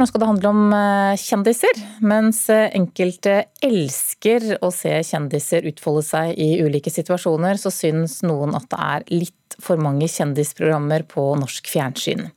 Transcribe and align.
Nå 0.00 0.06
skal 0.08 0.22
det 0.22 0.28
handle 0.30 0.50
om 0.54 0.70
eh, 0.72 1.18
kjendiser. 1.20 1.80
Mens 2.08 2.46
eh, 2.48 2.70
enkelte 2.72 3.34
elsker 3.60 4.46
å 4.64 4.70
se 4.72 4.94
kjendiser 5.04 5.66
utfolde 5.68 6.04
seg 6.06 6.40
i 6.40 6.54
ulike 6.64 6.88
situasjoner, 6.88 7.60
så 7.60 7.68
syns 7.74 8.22
noen 8.24 8.56
at 8.56 8.70
det 8.72 8.78
er 8.86 9.04
litt 9.12 9.58
for 9.60 9.76
mange 9.82 10.08
kjendisprogrammer 10.08 11.04
på 11.10 11.26
norsk 11.36 11.68
fjernsyn. 11.68 12.30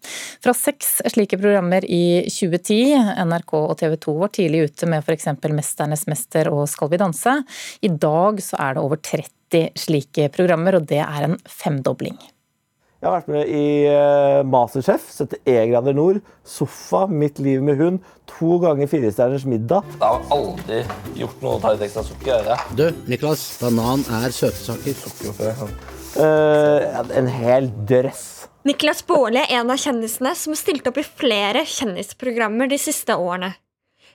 Fra 0.43 0.51
seks 0.57 0.97
slike 1.13 1.39
programmer 1.39 1.87
i 1.87 2.25
2010, 2.27 3.23
NRK 3.29 3.55
og 3.61 3.77
TV 3.79 3.95
2 4.09 4.19
var 4.25 4.35
tidlig 4.35 4.65
ute 4.67 4.91
med 4.91 5.07
f.eks. 5.07 5.31
Mesternes 5.55 6.03
mester 6.11 6.51
og 6.51 6.65
Skal 6.67 6.91
vi 6.91 6.99
danse. 6.99 7.39
I 7.79 7.95
dag 7.95 8.43
så 8.43 8.59
er 8.59 8.75
det 8.75 8.83
over 8.83 8.99
30 8.99 9.71
slike 9.79 10.27
programmer, 10.35 10.81
og 10.81 10.91
det 10.91 10.99
er 11.05 11.29
en 11.29 11.39
femdobling. 11.47 12.19
Jeg 13.03 13.11
har 13.11 13.17
vært 13.17 13.31
med 13.33 13.49
i 13.51 13.63
uh, 13.91 14.45
Masterchef, 14.47 15.09
71 15.11 15.65
grader 15.73 15.95
nord, 15.97 16.21
Sofa, 16.47 17.01
Mitt 17.11 17.41
liv 17.43 17.59
med 17.59 17.75
hund, 17.75 17.97
to 18.31 18.55
ganger 18.63 18.87
Firestjerners 18.87 19.43
middag. 19.43 19.89
Jeg 19.97 20.05
har 20.05 20.29
aldri 20.31 20.77
gjort 21.19 21.43
noe 21.43 21.57
å 21.57 21.59
ta 21.59 21.73
litt 21.73 21.83
ekstra 21.83 22.03
sukker. 22.07 22.47
Ja. 22.47 22.55
Du, 22.79 22.85
Niklas, 23.11 23.43
banan 23.59 24.05
er 24.21 24.31
søtesaker. 24.31 24.95
Sukker 25.03 25.67
Uh, 26.13 27.01
en 27.17 27.25
hel 27.25 27.71
dress. 27.89 28.45
Niklas 28.69 28.99
Baarli 29.09 29.39
er 29.41 29.55
en 29.57 29.71
av 29.73 29.81
kjendisene 29.81 30.35
som 30.37 30.53
har 30.53 30.59
stilt 30.59 30.85
opp 30.85 30.99
i 31.01 31.03
flere 31.03 31.63
kjendisprogrammer 31.65 32.69
de 32.69 32.77
siste 32.77 33.17
årene. 33.17 33.49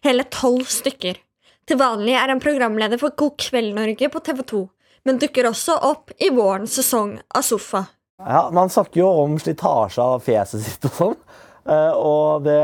Hele 0.06 0.28
tolv 0.30 0.70
stykker. 0.70 1.18
Til 1.66 1.82
vanlig 1.82 2.14
er 2.14 2.30
han 2.30 2.40
programleder 2.40 3.02
for 3.02 3.18
God 3.18 3.34
kveld 3.42 3.74
Norge 3.76 4.12
på 4.14 4.22
TV 4.30 4.44
2, 4.54 4.64
men 5.10 5.18
dukker 5.18 5.50
også 5.50 5.80
opp 5.90 6.14
i 6.22 6.30
vårens 6.30 6.78
sesong 6.78 7.16
av 7.34 7.44
Sofa. 7.50 7.88
Ja, 8.18 8.50
Man 8.52 8.70
snakker 8.70 9.00
jo 9.00 9.08
om 9.22 9.38
slitasje 9.38 10.02
av 10.02 10.22
fjeset 10.26 10.64
sitt 10.64 10.88
og 10.90 10.96
sånn. 10.96 11.18
Uh, 11.68 11.92
og 11.92 12.46
det, 12.46 12.56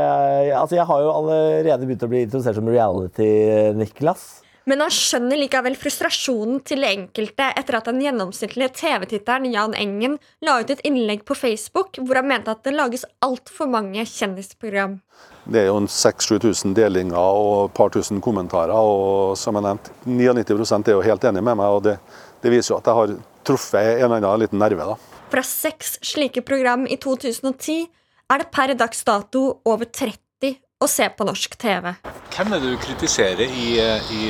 altså 0.57 0.79
jeg 0.79 0.87
har 0.89 1.03
jo 1.03 1.13
allerede 1.13 1.85
begynt 1.85 2.03
å 2.03 2.09
bli 2.09 2.23
introdusert 2.25 2.57
som 2.57 2.67
reality-Niklas. 2.67 4.25
Men 4.65 4.81
han 4.81 4.89
skjønner 4.89 5.37
likevel 5.37 5.75
frustrasjonen 5.77 6.57
til 6.65 6.81
enkelte 6.87 7.51
etter 7.53 7.77
at 7.77 7.85
den 7.85 8.01
gjennomsnittlige 8.01 8.71
TV-titteren 8.79 9.45
Jan 9.53 9.75
Engen 9.77 10.17
la 10.41 10.57
ut 10.57 10.73
et 10.73 10.81
innlegg 10.89 11.21
på 11.27 11.37
Facebook 11.37 11.99
hvor 12.01 12.17
han 12.17 12.31
mente 12.31 12.49
at 12.49 12.65
det 12.65 12.73
lages 12.73 13.05
altfor 13.23 13.69
mange 13.69 14.01
kjendisprogram. 14.09 14.97
Det 15.45 15.61
er 15.61 15.69
jo 15.69 15.77
6000-7000 15.85 16.73
delinger 16.81 17.21
og 17.21 17.67
et 17.67 17.77
par 17.77 17.93
tusen 17.93 18.23
kommentarer. 18.25 18.73
og 18.73 19.37
som 19.37 19.53
jeg 19.55 19.69
nevnte, 19.69 19.93
99 20.09 20.81
er 20.81 20.95
jo 20.97 21.05
helt 21.05 21.29
enig 21.29 21.45
med 21.45 21.61
meg. 21.61 21.67
og 21.69 21.83
det, 21.85 21.99
det, 22.41 22.49
viser 22.49 22.73
jo 22.73 22.79
at 22.81 22.89
jeg 22.89 22.99
har 23.03 23.19
truffet 23.45 23.91
en 24.01 24.07
eller 24.09 24.17
annen 24.17 24.47
liten 24.47 24.59
nerve. 24.65 24.95
da. 24.95 25.14
Fra 25.35 25.43
seks 25.43 25.97
slike 26.01 26.45
program 26.47 26.85
i 26.87 26.95
2010 26.95 27.81
er 28.31 28.39
det 28.39 28.45
per 28.55 28.71
dags 28.79 29.01
dato 29.03 29.39
over 29.67 29.83
30 29.83 30.53
å 30.79 30.87
se 30.87 31.07
på 31.11 31.25
norsk 31.27 31.57
TV. 31.59 31.89
Hvem 32.31 32.53
er 32.55 32.63
det 32.63 32.69
du 32.71 32.77
kritiserer 32.79 33.43
i, 33.43 33.65
i 33.75 34.21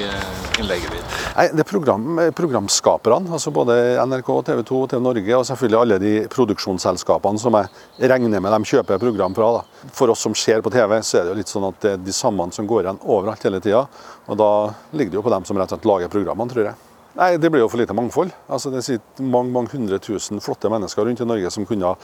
innlegget 0.57 0.95
ditt? 0.95 1.19
Nei, 1.35 1.45
det 1.53 1.61
er 1.61 1.69
program, 1.69 2.07
programskaperne. 2.33 3.29
altså 3.37 3.53
Både 3.53 3.75
NRK, 4.01 4.31
TV 4.49 4.63
2, 4.65 4.79
TV 4.95 5.05
Norge 5.05 5.37
og 5.37 5.45
selvfølgelig 5.51 5.79
alle 5.83 6.01
de 6.01 6.15
produksjonsselskapene 6.33 7.43
som 7.43 7.59
jeg 7.59 8.09
regner 8.15 8.41
med 8.41 8.57
de 8.57 8.71
kjøper 8.73 9.05
program 9.05 9.37
fra. 9.37 9.51
Da. 9.59 9.93
For 10.01 10.15
oss 10.15 10.25
som 10.25 10.33
ser 10.33 10.65
på 10.65 10.73
TV, 10.73 10.97
så 11.05 11.21
er 11.21 11.29
det 11.29 11.35
jo 11.35 11.39
litt 11.43 11.53
sånn 11.53 11.69
at 11.69 11.79
det 11.85 11.93
er 11.99 12.01
de 12.09 12.17
samme 12.17 12.49
som 12.57 12.65
går 12.65 12.87
igjen 12.87 13.03
overalt 13.05 13.45
hele 13.45 13.61
tida. 13.61 13.85
Og 14.25 14.41
da 14.41 14.51
ligger 14.89 15.13
det 15.13 15.21
jo 15.21 15.27
på 15.29 15.37
dem 15.37 15.45
som 15.45 15.61
rett 15.61 15.69
og 15.69 15.77
slett 15.77 15.89
lager 15.93 16.15
programmene, 16.17 16.49
tror 16.57 16.71
jeg. 16.71 16.94
Nei, 17.15 17.37
Det 17.37 17.49
blir 17.49 17.61
jo 17.63 17.69
for 17.71 17.79
lite 17.79 17.95
mangfold. 17.95 18.33
Altså, 18.51 18.69
det 18.73 18.81
sitter 18.83 19.23
mange, 19.23 19.51
mange 19.55 19.71
hundre 19.71 19.99
tusen 20.03 20.41
flotte 20.43 20.67
mennesker 20.71 21.05
rundt 21.07 21.21
i 21.23 21.27
Norge 21.27 21.51
som 21.53 21.65
kunne 21.67 21.93
ha 21.93 21.95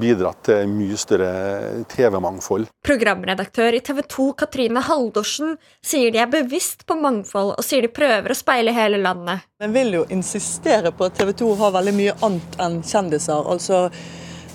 bidratt 0.00 0.44
til 0.46 0.70
mye 0.70 0.98
større 1.00 1.82
TV-mangfold. 1.90 2.68
Programredaktør 2.86 3.74
i 3.74 3.82
TV 3.82 4.04
2 4.14 4.28
Katrine 4.44 4.84
Haldorsen 4.86 5.56
sier 5.82 6.14
de 6.14 6.22
er 6.22 6.30
bevisst 6.30 6.86
på 6.86 6.94
mangfold, 7.02 7.56
og 7.58 7.66
sier 7.66 7.82
de 7.82 7.90
prøver 7.90 8.30
å 8.30 8.38
speile 8.38 8.74
hele 8.76 9.02
landet. 9.02 9.42
Jeg 9.60 9.74
vil 9.74 9.98
jo 9.98 10.06
insistere 10.14 10.94
på 10.94 11.10
at 11.10 11.18
TV 11.18 11.34
2 11.42 11.52
har 11.64 11.76
veldig 11.80 11.96
mye 11.98 12.16
annet 12.30 12.58
enn 12.62 12.80
kjendiser. 12.86 13.42
altså 13.50 13.82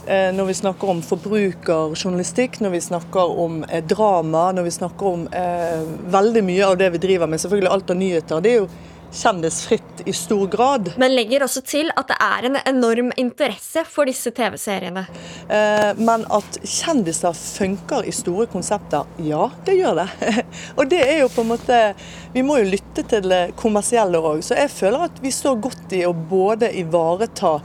eh, 0.08 0.32
når 0.32 0.52
vi 0.54 0.60
snakker 0.64 0.96
om 0.96 1.04
forbrukerjournalistikk, 1.04 2.62
når 2.64 2.78
vi 2.78 2.86
snakker 2.88 3.40
om 3.46 3.64
eh, 3.68 3.84
drama, 3.84 4.48
når 4.56 4.72
vi 4.72 4.76
snakker 4.80 5.12
om 5.12 5.28
eh, 5.28 5.86
veldig 6.16 6.50
mye 6.54 6.72
av 6.72 6.80
det 6.80 6.94
vi 6.96 7.08
driver 7.10 7.28
med, 7.28 7.44
selvfølgelig 7.44 7.74
alt 7.76 7.92
av 7.92 8.06
nyheter. 8.06 8.42
det 8.42 8.54
er 8.56 8.62
jo 8.64 8.70
kjendisfritt 9.16 10.04
i 10.06 10.14
stor 10.14 10.48
grad. 10.48 10.92
Men 10.98 11.16
legger 11.16 11.46
også 11.46 11.64
til 11.66 11.92
at 11.96 12.10
det 12.12 12.18
er 12.22 12.48
en 12.50 12.60
enorm 12.66 13.12
interesse 13.18 13.86
for 13.90 14.10
disse 14.10 14.32
TV-seriene. 14.36 15.06
Eh, 15.50 15.92
men 15.98 16.26
at 16.34 16.60
kjendiser 16.62 17.36
funker 17.38 18.06
i 18.06 18.14
store 18.16 18.48
konsepter, 18.52 19.08
ja, 19.24 19.48
det 19.66 19.78
gjør 19.80 20.04
det. 20.04 20.08
Og 20.78 20.92
det 20.92 21.02
er 21.06 21.20
jo 21.24 21.32
på 21.32 21.46
en 21.46 21.52
måte 21.54 21.82
Vi 22.36 22.44
må 22.44 22.60
jo 22.60 22.70
lytte 22.76 23.06
til 23.08 23.30
det 23.32 23.56
kommersielle 23.60 24.20
òg. 24.20 24.44
Så 24.46 24.58
jeg 24.60 24.72
føler 24.74 25.08
at 25.08 25.20
vi 25.24 25.34
står 25.34 25.60
godt 25.64 25.96
i 25.96 26.06
å 26.08 26.14
både 26.16 26.72
ivareta 26.76 27.60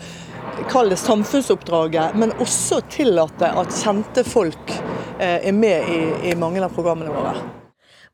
Kall 0.68 0.90
det 0.90 0.98
samfunnsoppdraget, 1.00 2.16
men 2.20 2.34
også 2.42 2.80
tillate 2.90 3.48
at 3.62 3.72
kjente 3.80 4.24
folk 4.26 4.74
eh, 5.20 5.38
er 5.38 5.56
med 5.56 5.88
i, 5.88 6.02
i 6.32 6.36
mange 6.36 6.60
av 6.64 6.74
programmene 6.74 7.14
våre. 7.14 7.38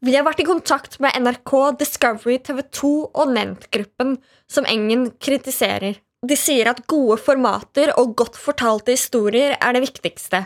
Vi 0.05 0.13
har 0.13 0.27
vært 0.27 0.43
i 0.43 0.45
kontakt 0.45 0.99
med 1.01 1.15
NRK, 1.17 1.53
Discovery, 1.81 2.37
TV 2.45 2.61
2 2.69 2.89
og 3.17 3.31
Nent-gruppen, 3.33 4.19
som 4.45 4.67
Engen 4.69 5.07
kritiserer. 5.25 5.97
De 6.27 6.37
sier 6.37 6.69
at 6.69 6.83
gode 6.91 7.17
formater 7.23 7.95
og 7.97 8.13
godt 8.19 8.37
fortalte 8.37 8.93
historier 8.93 9.57
er 9.57 9.73
det 9.73 9.87
viktigste. 9.87 10.43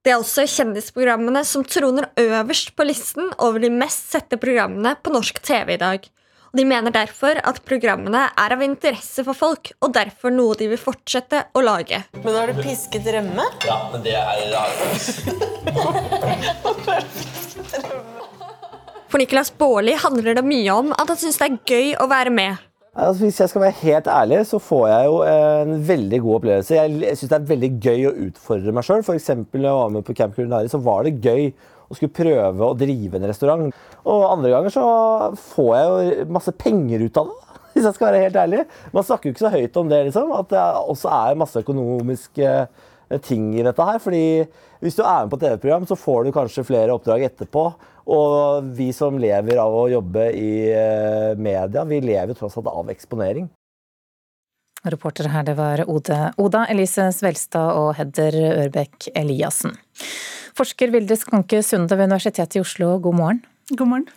Det 0.00 0.14
er 0.14 0.22
også 0.22 0.46
kjendisprogrammene 0.48 1.42
som 1.44 1.66
troner 1.68 2.08
øverst 2.16 2.72
på 2.78 2.86
listen 2.88 3.28
over 3.36 3.60
de 3.60 3.68
mest 3.74 4.08
sette 4.14 4.38
programmene 4.40 4.94
på 5.02 5.12
norsk 5.12 5.42
TV 5.44 5.74
i 5.74 5.82
dag. 5.82 6.08
Og 6.48 6.56
De 6.56 6.64
mener 6.64 6.94
derfor 6.94 7.36
at 7.44 7.60
programmene 7.68 8.22
er 8.40 8.54
av 8.56 8.62
interesse 8.64 9.20
for 9.26 9.36
folk, 9.36 9.68
og 9.84 9.92
derfor 9.92 10.32
noe 10.32 10.56
de 10.56 10.70
vil 10.70 10.80
fortsette 10.80 11.44
å 11.52 11.60
lage. 11.60 12.00
Men 12.22 12.38
har 12.40 12.48
du 12.48 12.62
pisket 12.62 13.04
rømme? 13.04 13.44
Ja, 13.68 13.82
men 13.92 14.00
det 14.06 14.16
er 14.16 14.24
For 19.08 19.16
Nicolas 19.16 19.48
Baarli 19.56 19.94
handler 19.96 20.36
det 20.36 20.44
mye 20.44 20.72
om 20.74 20.90
at 20.92 21.08
han 21.08 21.16
syns 21.16 21.38
det 21.40 21.46
er 21.46 21.60
gøy 21.70 21.94
å 21.96 22.06
være 22.10 22.32
med. 22.34 22.64
Altså, 22.98 23.22
hvis 23.22 23.38
jeg 23.40 23.48
skal 23.52 23.62
være 23.62 23.78
helt 23.78 24.08
ærlig, 24.10 24.40
så 24.50 24.58
får 24.60 24.84
jeg 24.90 25.06
jo 25.06 25.16
en 25.30 25.74
veldig 25.88 26.18
god 26.24 26.36
opplevelse. 26.40 26.76
Jeg 26.76 27.16
syns 27.16 27.30
det 27.30 27.38
er 27.38 27.46
veldig 27.52 27.70
gøy 27.86 28.04
å 28.08 28.14
utfordre 28.26 28.74
meg 28.76 28.84
sjøl. 28.84 29.04
F.eks. 29.06 29.30
da 29.30 29.62
jeg 29.62 29.78
var 29.78 29.94
med 29.94 30.04
på 30.04 30.16
Camp 30.18 30.36
Culinari, 30.36 30.68
så 30.68 30.80
var 30.84 31.06
det 31.06 31.14
gøy 31.24 31.48
å 31.88 31.96
skulle 31.96 32.16
prøve 32.18 32.68
å 32.68 32.76
drive 32.76 33.16
en 33.16 33.28
restaurant. 33.30 33.80
Og 34.04 34.26
andre 34.28 34.52
ganger 34.52 34.76
så 34.76 34.84
får 35.54 35.72
jeg 35.78 35.88
jo 35.88 36.28
masse 36.36 36.56
penger 36.60 37.06
ut 37.06 37.22
av 37.22 37.32
det, 37.32 37.58
hvis 37.72 37.88
jeg 37.88 37.96
skal 37.96 38.10
være 38.10 38.22
helt 38.26 38.40
ærlig. 38.44 38.62
Man 38.92 39.08
snakker 39.08 39.30
jo 39.30 39.36
ikke 39.36 39.46
så 39.46 39.54
høyt 39.56 39.80
om 39.80 39.92
det, 39.94 40.04
liksom. 40.10 40.36
At 40.36 40.52
det 40.52 40.68
også 40.92 41.16
er 41.16 41.42
masse 41.46 41.64
økonomiske 41.64 42.54
ting 43.24 43.54
i 43.56 43.64
dette 43.64 43.84
her. 43.88 44.02
fordi 44.04 44.24
hvis 44.82 44.94
du 44.94 45.02
er 45.02 45.24
med 45.24 45.32
på 45.32 45.40
TV-program, 45.40 45.86
så 45.88 45.96
får 45.98 46.26
du 46.26 46.34
kanskje 46.34 46.66
flere 46.66 46.92
oppdrag 46.94 47.24
etterpå. 47.26 47.64
Og 48.08 48.68
vi 48.76 48.88
som 48.96 49.18
lever 49.20 49.60
av 49.60 49.74
å 49.76 49.88
jobbe 49.92 50.30
i 50.32 50.50
eh, 50.72 51.36
media, 51.36 51.84
vi 51.84 52.00
lever 52.00 52.36
tross 52.38 52.56
alt 52.56 52.70
av 52.72 52.92
eksponering. 52.92 53.50
Reportere 54.88 55.32
her, 55.32 55.44
det 55.44 55.56
var 55.58 55.82
Ode, 55.90 56.16
Oda 56.40 56.62
Elise 56.70 57.10
Svelstad 57.12 57.74
og 57.76 57.96
Hedder 57.98 58.36
Ørbekk 58.64 59.10
Eliassen. 59.18 59.74
Forsker 60.56 60.94
Vilde 60.94 61.18
Skanke 61.18 61.60
Sunde 61.66 61.98
ved 61.98 62.08
Universitetet 62.08 62.56
i 62.56 62.62
Oslo, 62.62 62.94
god 63.02 63.18
morgen. 63.18 63.42
God 63.74 63.90
morgen. 63.90 64.08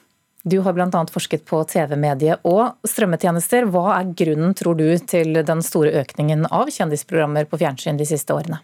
Du 0.43 0.57
har 0.65 0.73
bl.a. 0.73 1.01
forsket 1.13 1.43
på 1.45 1.59
TV-medie 1.69 2.39
og 2.49 2.87
strømmetjenester. 2.87 3.67
Hva 3.69 3.99
er 3.99 4.13
grunnen, 4.17 4.55
tror 4.57 4.79
du, 4.79 4.87
til 5.05 5.37
den 5.45 5.61
store 5.65 5.91
økningen 6.01 6.47
av 6.49 6.71
kjendisprogrammer 6.73 7.45
på 7.49 7.59
fjernsyn 7.61 7.99
de 7.99 8.07
siste 8.09 8.33
årene? 8.33 8.61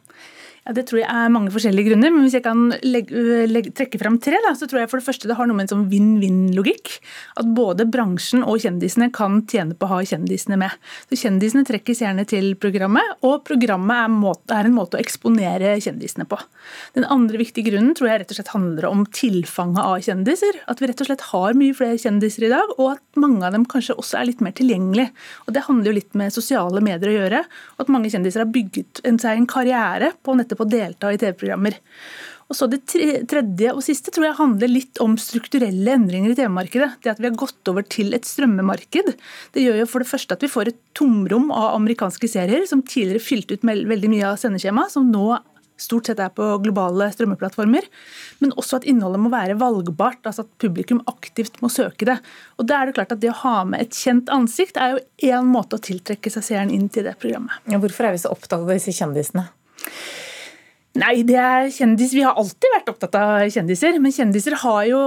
Ja, 0.67 0.73
Det 0.75 0.83
tror 0.89 0.99
jeg 0.99 1.07
er 1.07 1.31
mange 1.31 1.51
forskjellige 1.53 1.87
grunner, 1.87 2.11
men 2.11 2.25
hvis 2.25 2.33
jeg 2.35 2.43
kan 2.43 2.65
legge, 2.83 3.45
legge, 3.47 3.71
trekke 3.71 3.99
fram 4.01 4.17
tre, 4.19 4.35
da, 4.43 4.51
så 4.51 4.67
tror 4.67 4.81
jeg 4.81 4.89
for 4.91 4.99
det 4.99 5.05
første 5.05 5.29
det 5.29 5.37
har 5.39 5.47
noe 5.47 5.55
med 5.55 5.63
en 5.63 5.71
sånn 5.71 5.85
vinn-vinn-logikk. 5.87 6.97
At 7.39 7.47
både 7.55 7.85
bransjen 7.87 8.43
og 8.43 8.59
kjendisene 8.59 9.07
kan 9.15 9.39
tjene 9.47 9.77
på 9.79 9.87
å 9.87 9.93
ha 9.93 9.99
kjendisene 10.03 10.57
med. 10.59 10.75
Så 11.07 11.21
Kjendisene 11.21 11.63
trekkes 11.67 12.01
gjerne 12.03 12.25
til 12.27 12.49
programmet, 12.59 13.15
og 13.23 13.45
programmet 13.47 13.95
er, 14.03 14.11
måte, 14.11 14.57
er 14.57 14.67
en 14.67 14.75
måte 14.75 14.99
å 14.99 15.01
eksponere 15.01 15.77
kjendisene 15.83 16.27
på. 16.27 16.39
Den 16.99 17.07
andre 17.07 17.39
viktige 17.39 17.71
grunnen 17.71 17.95
tror 17.95 18.11
jeg 18.11 18.23
rett 18.25 18.35
og 18.35 18.39
slett 18.41 18.51
handler 18.51 18.89
om 18.89 19.05
tilfanget 19.07 19.81
av 19.85 20.03
kjendiser. 20.03 20.59
At 20.67 20.83
vi 20.83 20.91
rett 20.91 21.05
og 21.05 21.07
slett 21.07 21.25
har 21.29 21.55
mye 21.55 21.77
flere 21.79 22.01
kjendiser 22.01 22.49
i 22.49 22.51
dag, 22.51 22.75
og 22.75 22.97
at 22.97 23.23
mange 23.23 23.39
av 23.47 23.55
dem 23.55 23.63
kanskje 23.71 23.95
også 23.95 24.19
er 24.19 24.31
litt 24.33 24.43
mer 24.43 24.55
tilgjengelige. 24.59 25.15
Og 25.47 25.55
Det 25.55 25.65
handler 25.69 25.93
jo 25.93 25.97
litt 26.01 26.19
med 26.19 26.35
sosiale 26.35 26.83
medier 26.83 27.13
å 27.13 27.17
gjøre. 27.21 27.43
og 27.77 27.87
At 27.87 27.95
mange 27.95 28.11
kjendiser 28.11 28.43
har 28.43 28.51
bygget 28.51 29.03
seg 29.07 29.31
en 29.31 29.47
karriere 29.47 30.11
på 30.27 30.35
nettopp 30.35 30.56
på 30.57 30.65
å 30.65 30.71
delta 30.71 31.13
i 31.13 31.19
TV-programmer. 31.21 31.77
Og 32.47 32.55
så 32.55 32.67
Det 32.71 32.79
tredje 33.27 33.73
og 33.73 33.83
siste 33.83 34.11
tror 34.13 34.29
jeg 34.29 34.37
handler 34.37 34.71
litt 34.71 35.01
om 35.03 35.17
strukturelle 35.19 35.97
endringer 35.97 36.31
i 36.31 36.37
TV-markedet. 36.37 36.93
Det 37.03 37.11
at 37.11 37.19
vi 37.19 37.27
har 37.27 37.35
gått 37.35 37.67
over 37.67 37.83
til 37.83 38.15
et 38.15 38.27
strømmemarked. 38.27 39.11
Det 39.51 39.65
gjør 39.65 39.81
jo 39.81 39.89
for 39.91 40.03
det 40.03 40.11
første 40.11 40.37
at 40.37 40.45
vi 40.45 40.51
får 40.51 40.71
et 40.71 40.79
tomrom 40.95 41.51
av 41.51 41.75
amerikanske 41.75 42.29
serier 42.31 42.63
som 42.69 42.85
tidligere 42.87 43.23
fylte 43.23 43.57
ut 43.57 43.67
veldig 43.67 44.11
mye 44.13 44.31
av 44.31 44.39
sendeskjemaet, 44.39 44.95
som 44.95 45.11
nå 45.11 45.27
stort 45.77 46.07
sett 46.09 46.21
er 46.23 46.31
på 46.33 46.45
globale 46.63 47.09
strømmeplattformer. 47.13 47.85
Men 48.39 48.55
også 48.57 48.79
at 48.79 48.87
innholdet 48.89 49.21
må 49.21 49.31
være 49.33 49.57
valgbart, 49.59 50.23
altså 50.23 50.45
at 50.45 50.53
publikum 50.63 51.03
aktivt 51.09 51.59
må 51.61 51.69
søke 51.73 52.07
det. 52.09 52.17
Og 52.57 52.69
da 52.69 52.79
er 52.79 52.89
det 52.89 52.97
klart 52.97 53.13
at 53.13 53.21
det 53.21 53.33
å 53.33 53.39
ha 53.43 53.57
med 53.67 53.83
et 53.83 53.97
kjent 53.97 54.31
ansikt 54.33 54.79
er 54.81 54.95
jo 54.95 55.03
én 55.35 55.51
måte 55.51 55.77
å 55.77 55.83
tiltrekke 55.83 56.31
seg 56.33 56.47
seeren 56.47 56.73
inn 56.73 56.87
til 56.89 57.07
det 57.07 57.17
programmet. 57.21 57.59
Ja, 57.69 57.81
hvorfor 57.83 58.07
er 58.07 58.15
vi 58.15 58.23
så 58.23 58.33
opptatt 58.33 58.63
av 58.63 58.71
disse 58.73 58.95
kjendisene? 58.95 59.49
Nei, 60.97 61.21
det 61.27 61.35
er 61.37 61.67
kjendis. 61.73 62.13
Vi 62.15 62.23
har 62.25 62.37
alltid 62.39 62.71
vært 62.73 62.87
opptatt 62.89 63.15
av 63.19 63.43
kjendiser. 63.53 63.99
Men 64.01 64.13
kjendiser 64.15 64.55
har 64.63 64.79
jo, 64.89 65.01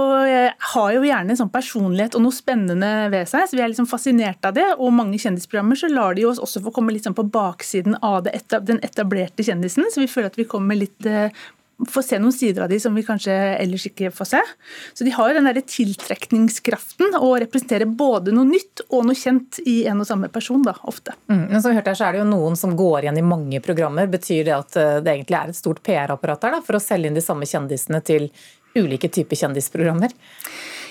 har 0.73 0.93
jo, 0.95 1.01
gjerne 1.03 1.33
en 1.33 1.39
sånn 1.41 1.51
personlighet 1.51 2.15
og 2.15 2.23
noe 2.23 2.35
spennende 2.35 3.09
ved 3.11 3.27
seg. 3.27 3.49
så 3.49 3.57
Vi 3.57 3.63
er 3.65 3.73
liksom 3.73 3.89
fascinert 3.91 4.47
av 4.47 4.55
det. 4.55 4.69
Og 4.77 4.93
mange 4.95 5.19
kjendisprogrammer 5.19 5.79
så 5.79 5.91
lar 5.91 6.15
de 6.15 6.27
oss 6.29 6.39
også 6.39 6.63
få 6.63 6.71
komme 6.75 6.95
litt 6.95 7.07
sånn 7.07 7.17
på 7.17 7.27
baksiden 7.33 7.99
av 7.99 8.23
den 8.23 8.79
etablerte 8.79 9.43
kjendisen. 9.43 9.89
Så 9.91 10.03
vi 10.03 10.11
føler 10.11 10.31
at 10.31 10.39
vi 10.39 10.47
kommer 10.47 10.79
litt 10.79 11.09
eh, 11.09 11.33
får 11.89 12.05
se 12.05 12.19
noen 12.21 12.35
sider 12.35 12.65
av 12.65 12.69
de 12.71 12.79
som 12.81 12.95
vi 12.95 13.03
kanskje 13.05 13.33
ellers 13.33 13.85
ikke 13.89 14.11
får 14.13 14.29
se. 14.33 14.41
Så 14.93 15.07
de 15.07 15.13
har 15.15 15.29
jo 15.29 15.37
den 15.37 15.49
der 15.49 15.61
tiltrekningskraften 15.61 17.17
og 17.19 17.37
representerer 17.43 17.89
både 17.89 18.33
noe 18.35 18.49
nytt 18.49 18.83
og 18.89 19.07
noe 19.07 19.17
kjent 19.17 19.61
i 19.65 19.81
en 19.89 20.03
og 20.03 20.09
samme 20.09 20.31
person, 20.33 20.61
da, 20.65 20.75
ofte. 20.89 21.15
Mm, 21.31 21.45
men 21.53 21.61
som 21.61 21.71
vi 21.71 21.79
hørte 21.79 21.93
her, 21.93 21.99
så 21.99 22.09
er 22.09 22.17
det 22.17 22.23
jo 22.23 22.29
noen 22.31 22.59
som 22.59 22.75
går 22.77 23.05
igjen 23.07 23.21
i 23.21 23.25
mange 23.25 23.61
programmer. 23.63 24.09
Betyr 24.11 24.45
det 24.49 24.57
at 24.57 24.79
eh, 24.79 24.99
det 25.03 25.15
egentlig 25.15 25.39
er 25.39 25.53
et 25.53 25.61
stort 25.61 25.81
PR-apparat 25.85 26.45
der 26.45 26.57
da, 26.57 26.61
for 26.65 26.77
å 26.77 26.83
selge 26.83 27.09
inn 27.09 27.17
de 27.17 27.25
samme 27.25 27.49
kjendisene 27.49 28.03
til 28.05 28.29
ulike 28.77 29.09
typer 29.11 29.39
kjendisprogrammer? 29.39 30.13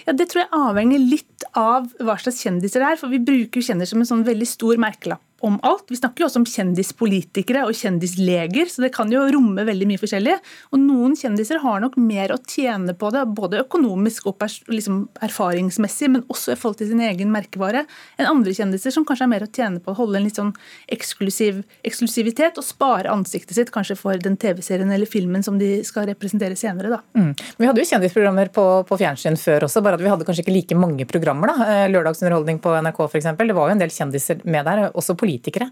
Ja, 0.06 0.14
Det 0.16 0.30
tror 0.30 0.44
jeg 0.44 0.54
avhenger 0.56 1.02
litt 1.02 1.44
av 1.56 1.90
hva 2.00 2.16
slags 2.20 2.40
kjendiser 2.44 2.82
det 2.82 2.92
er. 2.92 3.00
For 3.00 3.12
vi 3.12 3.20
bruker 3.22 3.64
kjendiser 3.64 3.94
som 3.94 4.04
en 4.04 4.08
sånn 4.08 4.26
veldig 4.26 4.48
stor 4.48 4.80
merkelapp 4.80 5.22
om 5.46 5.58
alt. 5.66 5.86
Vi 5.88 5.98
snakker 5.98 6.24
jo 6.24 6.28
også 6.28 6.42
om 6.42 6.48
kjendispolitikere 6.48 7.64
og 7.68 7.76
kjendisleger, 7.76 8.68
så 8.70 8.84
det 8.84 8.92
kan 8.94 9.10
jo 9.12 9.22
romme 9.32 9.64
veldig 9.66 9.88
mye 9.88 10.00
forskjellig. 10.00 10.36
Og 10.74 10.82
noen 10.82 11.16
kjendiser 11.18 11.60
har 11.62 11.82
nok 11.84 11.96
mer 12.00 12.34
å 12.34 12.40
tjene 12.44 12.94
på 12.98 13.10
det, 13.14 13.24
både 13.36 13.62
økonomisk 13.64 14.28
og 14.30 14.44
liksom 14.70 15.02
erfaringsmessig, 15.24 16.10
men 16.12 16.26
også 16.28 16.54
i 16.54 16.60
forhold 16.60 16.80
til 16.80 16.90
sin 16.92 17.02
egen 17.04 17.32
merkevare, 17.32 17.86
enn 18.18 18.30
andre 18.30 18.54
kjendiser 18.56 18.94
som 18.94 19.06
kanskje 19.08 19.26
har 19.26 19.32
mer 19.32 19.46
å 19.46 19.50
tjene 19.50 19.82
på 19.82 19.94
å 19.94 19.98
holde 20.00 20.20
en 20.20 20.28
litt 20.28 20.38
sånn 20.38 20.52
eksklusiv, 20.92 21.62
eksklusivitet 21.86 22.60
og 22.60 22.66
spare 22.66 23.12
ansiktet 23.12 23.56
sitt 23.56 23.72
kanskje 23.74 23.96
for 23.98 24.20
den 24.20 24.36
TV-serien 24.40 24.90
eller 24.92 25.08
filmen 25.08 25.44
som 25.46 25.58
de 25.60 25.80
skal 25.86 26.08
representere 26.10 26.58
senere. 26.58 26.92
Da. 26.92 27.00
Mm. 27.18 27.32
Vi 27.56 27.68
hadde 27.68 27.82
jo 27.82 27.88
kjendisprogrammer 27.90 28.52
på, 28.54 28.66
på, 28.88 29.00
fjernsyn 29.00 29.38
før 29.40 29.68
også, 29.68 29.82
bare 29.84 29.98
at 29.98 30.04
vi 30.04 30.10
hadde 30.12 30.26
kanskje 30.28 30.44
ikke 30.44 30.56
like 30.56 30.78
mange 30.78 31.06
programmer. 31.08 31.52
da. 31.52 31.68
Eh, 31.70 31.86
Lørdagsunderholdning 31.92 32.60
på 32.62 32.74
NRK 32.84 33.02
f.eks. 33.06 33.30
Det 33.40 33.56
var 33.56 33.70
jo 33.70 33.76
en 33.76 33.82
del 33.82 33.94
kjendiser 33.94 34.44
med 34.44 34.68
der, 34.68 34.86
også 34.94 35.16
politikere? 35.30 35.70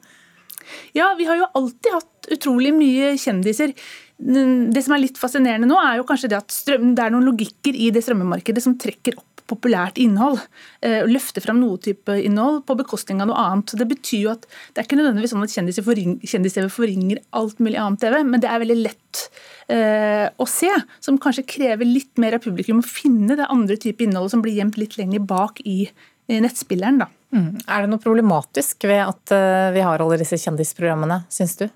Ja, 0.97 1.15
vi 1.19 1.27
har 1.29 1.39
jo 1.39 1.49
alltid 1.57 1.95
hatt 1.95 2.31
utrolig 2.35 2.75
mye 2.77 3.15
kjendiser. 3.21 3.73
Det 4.19 4.83
som 4.85 4.95
er 4.97 5.05
litt 5.05 5.21
fascinerende 5.21 5.69
nå, 5.71 5.79
er 5.81 6.01
jo 6.01 6.07
kanskje 6.09 6.33
det 6.33 6.41
at 6.41 6.55
strøm, 6.55 6.93
det 6.97 7.05
er 7.05 7.15
noen 7.15 7.29
logikker 7.29 7.77
i 7.77 7.93
det 7.95 8.03
strømmemarkedet 8.05 8.65
som 8.65 8.77
trekker 8.81 9.17
opp 9.21 9.39
populært 9.49 9.99
innhold. 10.01 10.41
Eh, 10.85 11.07
løfter 11.09 11.41
fram 11.45 11.61
noe 11.63 11.79
type 11.81 12.13
innhold 12.21 12.63
på 12.69 12.77
bekostning 12.79 13.23
av 13.23 13.31
noe 13.31 13.45
annet. 13.47 13.75
Det 13.81 13.87
betyr 13.89 14.25
jo 14.27 14.33
at 14.35 14.45
det 14.45 14.83
er 14.83 14.89
ikke 14.89 14.99
nødvendigvis 15.01 15.35
sånn 15.35 15.47
at 15.47 15.55
kjendis-TV 15.55 16.69
forringer 16.73 17.23
alt 17.39 17.63
mulig 17.65 17.81
annet 17.81 18.03
TV, 18.05 18.21
men 18.29 18.45
det 18.45 18.51
er 18.51 18.63
veldig 18.65 18.79
lett 18.83 19.25
eh, 19.73 20.27
å 20.29 20.49
se, 20.49 20.73
som 21.05 21.21
kanskje 21.23 21.47
krever 21.49 21.89
litt 21.89 22.21
mer 22.21 22.37
av 22.37 22.45
publikum 22.45 22.83
å 22.83 22.89
finne 22.89 23.39
det 23.39 23.49
andre 23.49 23.79
type 23.81 24.05
innholdet 24.05 24.37
som 24.37 24.45
blir 24.45 24.59
gjemt 24.59 24.81
litt 24.81 24.99
lenger 25.01 25.25
bak 25.25 25.63
i 25.65 25.81
nettspilleren. 26.29 27.01
da. 27.01 27.09
Mm. 27.35 27.59
Er 27.69 27.85
det 27.85 27.91
noe 27.93 28.03
problematisk 28.03 28.87
ved 28.89 29.03
at 29.05 29.35
eh, 29.37 29.69
vi 29.75 29.85
har 29.85 30.01
alle 30.01 30.21
disse 30.21 30.39
kjendisprogrammene, 30.41 31.23
syns 31.33 31.59
du? 31.61 31.67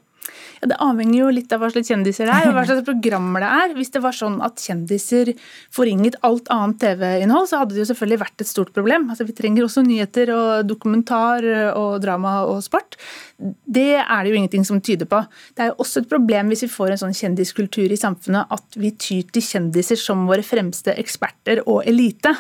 Ja, 0.60 0.68
det 0.70 0.78
avhenger 0.84 1.16
jo 1.18 1.30
litt 1.34 1.52
av 1.54 1.62
hva 1.62 1.70
slags 1.72 1.90
kjendiser 1.90 2.28
det 2.28 2.34
er 2.36 2.48
og 2.48 2.56
hva 2.56 2.64
slags 2.68 2.84
programmer 2.86 3.42
det 3.42 3.50
er. 3.50 3.74
Hvis 3.76 3.92
det 3.94 4.02
var 4.04 4.14
sånn 4.14 4.38
at 4.44 4.62
kjendiser 4.62 5.32
forringet 5.74 6.20
alt 6.26 6.50
annet 6.54 6.78
TV-innhold, 6.84 7.48
så 7.50 7.62
hadde 7.62 7.74
det 7.74 7.82
jo 7.82 7.88
selvfølgelig 7.90 8.20
vært 8.22 8.44
et 8.44 8.50
stort 8.50 8.72
problem. 8.76 9.08
Altså, 9.10 9.26
vi 9.26 9.36
trenger 9.36 9.66
også 9.66 9.84
nyheter 9.86 10.30
og 10.36 10.68
dokumentar 10.70 11.46
og 11.74 11.98
drama 12.04 12.36
og 12.46 12.62
sport. 12.64 12.98
Det 13.38 13.96
er 13.98 14.22
det 14.22 14.30
jo 14.30 14.38
ingenting 14.38 14.66
som 14.68 14.80
tyder 14.84 15.10
på. 15.10 15.24
Det 15.56 15.66
er 15.66 15.72
jo 15.72 15.80
også 15.82 16.04
et 16.04 16.10
problem 16.12 16.52
hvis 16.52 16.66
vi 16.68 16.72
får 16.76 16.94
en 16.94 17.02
sånn 17.06 17.18
kjendiskultur 17.18 17.90
i 17.90 17.98
samfunnet 17.98 18.54
at 18.54 18.78
vi 18.78 18.94
tyr 18.94 19.26
til 19.34 19.44
kjendiser 19.44 19.98
som 19.98 20.28
våre 20.30 20.46
fremste 20.46 20.94
eksperter 21.02 21.64
og 21.66 21.82
elite. 21.90 22.36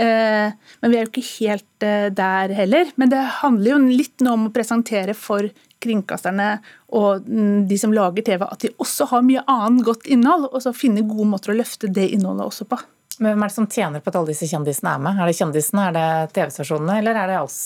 Eh, 0.00 0.52
men 0.80 0.92
vi 0.92 0.98
er 0.98 1.04
jo 1.04 1.10
ikke 1.10 1.28
helt 1.40 1.86
eh, 1.86 2.08
der 2.14 2.54
heller. 2.56 2.92
Men 3.00 3.12
det 3.12 3.22
handler 3.42 3.74
jo 3.74 3.82
litt 3.92 4.24
nå 4.24 4.36
om 4.36 4.48
å 4.48 4.54
presentere 4.54 5.16
for 5.16 5.48
kringkasterne 5.82 6.48
og 6.94 7.26
mm, 7.26 7.68
de 7.70 7.78
som 7.80 7.92
lager 7.94 8.24
TV, 8.26 8.46
at 8.46 8.64
de 8.64 8.72
også 8.82 9.08
har 9.12 9.26
mye 9.26 9.44
annet 9.50 9.84
godt 9.86 10.08
innhold, 10.10 10.48
og 10.52 10.62
så 10.64 10.74
finne 10.76 11.04
gode 11.08 11.28
måter 11.30 11.52
å 11.52 11.58
løfte 11.58 11.90
det 11.92 12.08
innholdet 12.14 12.48
også 12.48 12.68
på. 12.70 12.80
Men 13.18 13.34
Hvem 13.34 13.44
er 13.44 13.50
det 13.50 13.56
som 13.58 13.68
tjener 13.70 14.02
på 14.02 14.10
at 14.10 14.18
alle 14.18 14.32
disse 14.32 14.48
kjendisene 14.48 14.94
er 14.94 15.02
med? 15.04 15.20
Er 15.20 15.28
det 15.28 15.38
kjendisene, 15.38 15.86
er 15.88 15.96
det 15.96 16.34
TV-stasjonene, 16.38 16.98
eller 17.02 17.18
er 17.22 17.30
det 17.30 17.38
oss? 17.42 17.60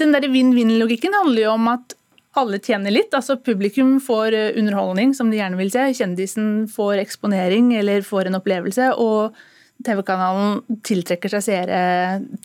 Den 0.00 0.14
der 0.14 0.26
vinn-vinn-logikken 0.32 1.14
handler 1.14 1.44
jo 1.44 1.54
om 1.54 1.68
at 1.74 1.94
alle 2.38 2.60
tjener 2.62 2.94
litt. 2.94 3.14
altså 3.14 3.38
Publikum 3.42 3.98
får 4.02 4.34
eh, 4.36 4.56
underholdning, 4.58 5.14
som 5.16 5.30
de 5.30 5.40
gjerne 5.40 5.58
vil 5.58 5.70
se. 5.74 5.86
Kjendisen 6.00 6.66
får 6.70 7.02
eksponering 7.02 7.72
eller 7.78 8.06
får 8.06 8.28
en 8.28 8.38
opplevelse. 8.40 8.92
og 8.96 9.36
TV-kanalen 9.86 10.80
tiltrekker 10.86 11.32
seg 11.32 11.44
seere 11.44 11.80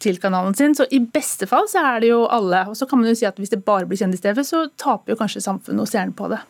til 0.01 0.19
kanalen 0.21 0.53
sin. 0.57 0.75
Så 0.77 0.85
i 0.93 0.99
beste 1.01 1.47
fall 1.49 1.67
så 1.71 1.81
er 1.93 2.03
det 2.03 2.11
jo 2.11 2.23
alle. 2.27 2.65
Og 2.69 2.77
så 2.77 2.87
kan 2.89 3.01
man 3.01 3.09
jo 3.09 3.17
si 3.17 3.27
at 3.29 3.39
hvis 3.41 3.53
det 3.53 3.63
bare 3.65 3.87
blir 3.89 3.99
kjendis-TV, 3.99 4.43
så 4.47 4.67
taper 4.79 5.15
jo 5.15 5.19
kanskje 5.19 5.43
samfunnet 5.45 5.85
og 5.85 5.89
seerne 5.89 6.15
på 6.17 6.29
det. 6.33 6.41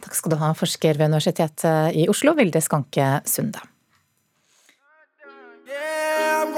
Takk 0.00 0.16
skal 0.16 0.32
du 0.32 0.38
ha, 0.40 0.54
forsker 0.56 0.96
ved 0.96 1.10
Universitetet 1.12 1.98
i 1.98 2.06
Oslo, 2.08 2.32
Vilde 2.38 2.62
Skanke 2.64 3.18
Sunde. 3.28 3.60
Yeah, 5.70 6.50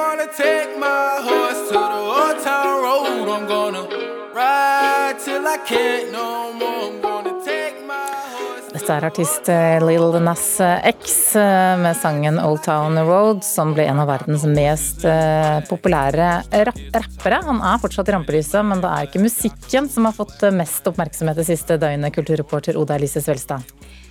dette 8.83 8.95
er 8.99 9.05
artist 9.07 9.49
eh, 9.53 9.79
Lil 9.85 10.17
Nas 10.25 10.57
X 10.89 11.37
eh, 11.39 11.75
med 11.79 11.95
sangen 11.95 12.41
Old 12.43 12.65
Town 12.65 12.99
Road, 13.07 13.45
som 13.47 13.77
ble 13.77 13.85
en 13.87 14.01
av 14.03 14.09
verdens 14.11 14.43
mest 14.51 15.05
eh, 15.07 15.61
populære 15.69 16.31
rappere. 16.67 17.39
Han 17.47 17.61
er 17.63 17.79
fortsatt 17.79 18.11
i 18.11 18.17
rampelyset, 18.17 18.59
men 18.67 18.83
det 18.83 18.91
er 18.91 19.07
ikke 19.07 19.23
musikken 19.23 19.87
som 19.93 20.09
har 20.09 20.17
fått 20.17 20.43
mest 20.57 20.91
oppmerksomhet 20.91 21.39
det 21.39 21.47
siste 21.47 21.79
døgnet, 21.79 22.11
kulturreporter 22.17 22.81
Oda 22.81 22.99
Elise 22.99 23.23
Svelstad. 23.23 23.63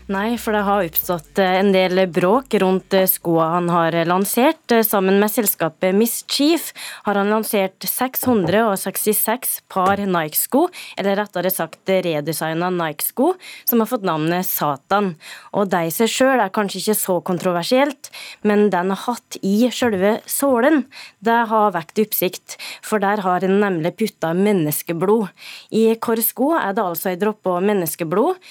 Nei, 0.09 0.33
for 0.41 0.55
det 0.55 0.63
har 0.65 0.81
oppstått 0.81 1.39
eh, 1.39 1.59
en 1.59 1.69
del 1.73 1.99
bråk 2.09 2.55
rundt 2.63 2.93
eh, 2.97 3.05
skoene 3.05 3.45
han 3.53 3.67
har 3.69 3.93
lansert. 4.09 4.63
Eh, 4.73 4.81
sammen 4.85 5.19
med 5.21 5.29
selskapet 5.29 5.93
Miss 5.93 6.23
Chief 6.25 6.71
har 7.05 7.19
han 7.19 7.29
lansert 7.29 7.85
666 7.85 9.59
par 9.69 10.01
Nike-sko, 10.01 10.63
eller 10.97 11.19
rettere 11.21 11.51
sagt 11.53 11.91
redesigna 11.91 12.71
Nike-sko, 12.73 13.35
som 13.69 13.83
har 13.83 13.91
fått 13.91 14.07
navnet 14.07 14.47
Satan. 14.49 15.11
Og 15.53 15.69
de 15.69 15.83
i 15.85 15.93
seg 15.93 16.09
sjøl 16.09 16.41
er 16.41 16.53
kanskje 16.53 16.81
ikke 16.81 16.97
så 16.97 17.19
kontroversielt, 17.21 18.09
men 18.41 18.71
den 18.73 18.95
har 18.95 19.03
hatt 19.05 19.37
i 19.45 19.69
sjølve 19.69 20.17
sålen, 20.25 20.87
det 21.21 21.37
har 21.51 21.75
vekt 21.77 22.01
oppsikt, 22.01 22.57
for 22.81 23.03
der 23.03 23.21
har 23.21 23.45
en 23.45 23.59
nemlig 23.61 23.93
putta 24.01 24.33
menneskeblod. 24.33 25.29
I 25.69 25.91
hver 25.93 26.25
sko 26.25 26.55
er 26.57 26.73
det 26.73 26.87
altså 26.89 27.13
ei 27.13 27.21
dråpe 27.21 27.59
menneskeblod 27.61 28.41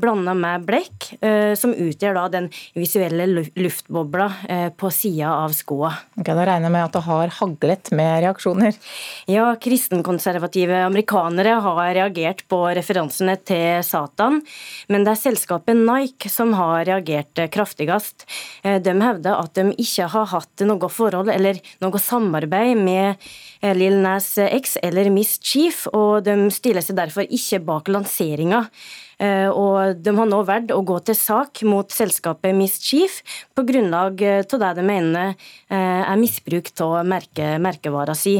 blanda 0.00 0.34
med 0.34 0.64
blekk 0.66 0.87
trekk, 0.88 1.22
eh, 1.22 1.54
som 1.54 1.72
utgjør 1.72 2.14
da 2.14 2.28
den 2.28 2.48
visuelle 2.74 3.26
luftbobla 3.56 4.32
eh, 4.48 4.68
på 4.70 4.90
sida 4.90 5.30
av 5.44 5.52
skoa. 5.52 5.92
Okay, 6.18 6.34
da 6.34 6.44
regner 6.46 6.68
jeg 6.68 6.72
med 6.72 6.84
at 6.84 6.96
det 6.96 7.04
har 7.06 7.34
haglet 7.38 7.90
med 7.92 8.22
reaksjoner? 8.24 8.76
Ja, 9.26 9.54
kristenkonservative 9.60 10.84
amerikanere 10.86 11.58
har 11.64 11.94
reagert 11.94 12.44
på 12.48 12.62
referansene 12.76 13.36
til 13.44 13.82
Satan, 13.84 14.42
men 14.88 15.04
det 15.04 15.14
er 15.14 15.22
selskapet 15.22 15.76
Nike 15.76 16.30
som 16.30 16.54
har 16.58 16.84
reagert 16.88 17.38
kraftigst. 17.52 18.26
Eh, 18.62 18.80
de 18.80 18.96
hevder 19.00 19.38
at 19.38 19.54
de 19.54 19.72
ikke 19.78 20.08
har 20.08 20.30
hatt 20.32 20.66
noe 20.66 20.88
forhold 20.88 21.30
eller 21.32 21.58
noe 21.82 21.98
samarbeid 21.98 22.78
med 22.78 23.28
Lil 23.74 23.98
Nas 24.02 24.36
X 24.38 24.76
eller 24.82 25.10
Miss 25.10 25.38
Chief, 25.42 25.86
og 25.92 26.24
de 26.26 26.48
stiller 26.54 26.84
seg 26.84 26.98
derfor 26.98 27.26
ikke 27.26 27.60
bak 27.66 27.90
lanseringa. 27.90 28.66
Eh, 29.18 29.48
og 29.50 29.98
de 29.98 30.14
har 30.14 30.28
nå 30.30 30.42
valgt 30.46 30.70
å 30.70 30.82
gå 30.86 30.98
til 31.02 31.16
sak 31.18 31.64
mot 31.66 31.90
selskapet 31.90 32.54
Miss 32.54 32.76
Chief 32.84 33.18
på 33.56 33.64
grunnlag 33.66 34.22
eh, 34.22 34.44
av 34.46 34.62
det 34.62 34.74
de 34.78 34.84
mener 34.86 35.32
eh, 35.34 36.02
er 36.04 36.20
misbruk 36.20 36.70
av 36.84 37.00
merke, 37.08 37.56
merkevara 37.62 38.14
si. 38.18 38.38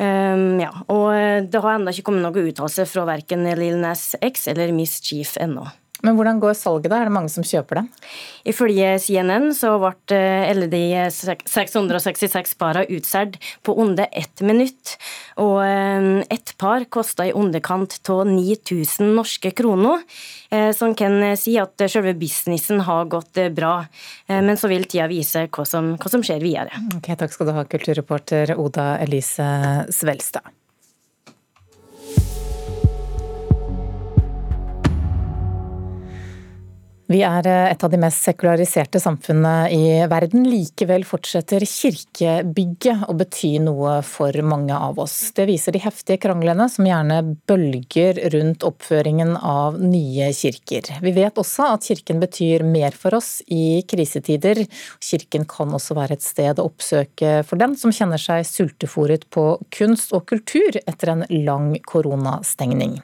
Um, 0.00 0.56
ja, 0.56 0.70
og 0.88 1.12
det 1.52 1.60
har 1.60 1.74
ennå 1.76 1.92
ikke 1.92 2.06
kommet 2.06 2.24
noen 2.24 2.48
uttalelse 2.48 2.86
fra 2.88 3.02
verken 3.04 3.44
Lil 3.58 3.76
Nas 3.82 4.14
X 4.16 4.48
eller 4.48 4.72
Miss 4.72 4.96
Chief 5.04 5.34
ennå. 5.36 5.66
Men 6.06 6.16
hvordan 6.16 6.40
går 6.40 6.54
salget 6.58 6.90
da? 6.92 7.00
Er 7.00 7.10
det 7.10 7.14
mange 7.14 7.32
som 7.32 7.44
kjøper 7.46 7.80
den? 7.80 7.88
Ifølge 8.48 8.94
CNN 9.02 9.50
så 9.56 9.74
ble 9.82 10.20
alle 10.48 10.68
de 10.72 10.82
666 11.12 12.54
parene 12.60 12.86
utsolgt 12.96 13.36
på 13.66 13.74
under 13.80 14.08
ett 14.12 14.40
minutt. 14.46 14.96
Og 15.40 15.60
ett 16.30 16.54
par 16.60 16.84
kosta 16.92 17.26
i 17.28 17.34
underkant 17.36 17.98
av 18.12 18.24
9000 18.28 19.14
norske 19.16 19.52
kroner, 19.56 20.02
som 20.76 20.94
kan 20.98 21.20
si 21.40 21.56
at 21.60 21.80
selve 21.86 22.14
businessen 22.18 22.80
har 22.86 23.08
gått 23.12 23.40
bra. 23.56 23.74
Men 24.28 24.56
så 24.60 24.70
vil 24.72 24.88
tida 24.88 25.08
vise 25.10 25.46
hva 25.48 25.66
som, 25.68 25.94
hva 26.00 26.12
som 26.12 26.24
skjer 26.24 26.40
videre. 26.44 26.80
Ok, 26.96 27.12
takk 27.20 27.32
skal 27.34 27.50
du 27.50 27.56
ha, 27.56 27.66
kulturreporter 27.68 28.56
Oda 28.56 28.94
Elise 29.04 29.50
Svelstad. 29.92 30.59
Vi 37.10 37.24
er 37.26 37.46
eh, 37.50 37.72
et 37.72 37.82
av 37.82 37.90
de 37.90 37.98
mest 37.98 38.22
sekulariserte 38.22 39.00
samfunnene 39.02 39.66
i 39.74 39.86
verden. 40.10 40.44
Likevel 40.46 41.02
fortsetter 41.02 41.64
kirkebygget 41.66 43.08
å 43.10 43.16
bety 43.18 43.56
noe 43.64 43.96
for 44.06 44.36
mange 44.46 44.76
av 44.76 45.00
oss. 45.02 45.16
Det 45.34 45.48
viser 45.48 45.74
de 45.74 45.82
heftige 45.82 46.20
kranglene 46.22 46.68
som 46.70 46.86
gjerne 46.86 47.16
bølger 47.50 48.20
rundt 48.30 48.62
oppføringen 48.68 49.34
av 49.36 49.80
nye 49.82 50.28
kirker. 50.38 50.92
Vi 51.02 51.14
vet 51.16 51.40
også 51.42 51.72
at 51.72 51.88
kirken 51.90 52.22
betyr 52.22 52.62
mer 52.62 52.94
for 52.94 53.18
oss 53.18 53.40
i 53.50 53.82
krisetider. 53.90 54.62
Kirken 55.02 55.48
kan 55.50 55.74
også 55.74 55.98
være 55.98 56.14
et 56.14 56.26
sted 56.26 56.62
å 56.62 56.68
oppsøke 56.70 57.40
for 57.48 57.58
den 57.58 57.74
som 57.80 57.90
kjenner 57.90 58.22
seg 58.22 58.46
sultefòret 58.46 59.26
på 59.34 59.48
kunst 59.74 60.14
og 60.14 60.28
kultur 60.30 60.78
etter 60.84 61.16
en 61.16 61.26
lang 61.42 61.72
koronastengning. 61.90 63.00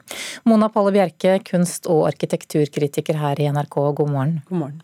Mona 0.47 0.71
Palle 0.71 0.95
Bjerke, 0.95 1.41
kunst- 1.43 1.91
og 1.91 2.05
arkitekturkritiker 2.13 3.19
her 3.19 3.43
i 3.43 3.51
NRK 3.51 3.96
god 3.97 4.13
morgen. 4.13 4.37
God 4.49 4.61
morgen. 4.61 4.83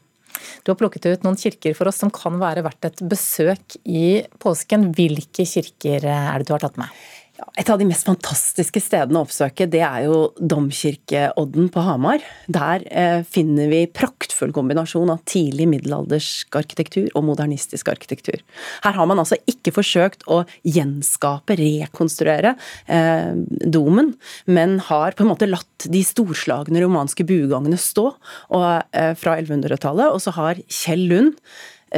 Du 0.63 0.71
har 0.71 0.79
plukket 0.79 1.05
ut 1.05 1.25
noen 1.25 1.37
kirker 1.39 1.75
for 1.77 1.89
oss 1.89 1.99
som 2.01 2.11
kan 2.13 2.39
være 2.41 2.63
verdt 2.65 2.87
et 2.89 3.03
besøk 3.09 3.77
i 3.85 4.23
påsken. 4.41 4.89
Hvilke 4.95 5.45
kirker 5.47 6.07
er 6.09 6.41
det 6.41 6.49
du 6.49 6.55
har 6.55 6.63
tatt 6.63 6.79
med? 6.81 6.89
Ja, 7.33 7.47
et 7.57 7.69
av 7.73 7.79
de 7.81 7.85
mest 7.89 8.05
fantastiske 8.05 8.77
stedene 8.77 9.17
å 9.17 9.25
oppsøke, 9.25 9.65
det 9.65 9.79
er 9.81 10.03
jo 10.05 10.17
Domkirkeodden 10.37 11.71
på 11.73 11.81
Hamar. 11.81 12.21
Der 12.45 12.85
eh, 12.93 13.23
finner 13.25 13.71
vi 13.71 13.79
praktfull 13.89 14.53
kombinasjon 14.53 15.09
av 15.09 15.23
tidlig 15.25 15.65
middelaldersk 15.71 16.53
arkitektur 16.61 17.07
og 17.17 17.25
modernistisk 17.31 17.89
arkitektur. 17.89 18.37
Her 18.85 18.99
har 18.99 19.09
man 19.09 19.23
altså 19.23 19.39
ikke 19.49 19.73
forsøkt 19.73 20.27
å 20.29 20.43
gjenskape, 20.61 21.57
rekonstruere 21.57 22.53
eh, 22.85 23.33
domen, 23.65 24.13
men 24.45 24.77
har 24.91 25.17
på 25.17 25.25
en 25.25 25.33
måte 25.33 25.49
latt 25.49 25.89
de 25.89 26.05
storslagne 26.05 26.85
romanske 26.85 27.25
buegangene 27.25 27.81
stå 27.81 28.11
og, 28.13 28.69
eh, 28.93 29.15
fra 29.17 29.39
1100-tallet. 29.41 30.13
Og 30.13 30.21
så 30.21 30.37
har 30.37 30.61
Kjell 30.69 31.09
Lund 31.09 31.39